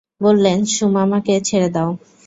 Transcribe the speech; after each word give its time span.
বললেন, 0.21 0.57
সুমামাকে 0.67 1.35
ছেড়ে 1.47 1.69
দাও। 1.75 1.89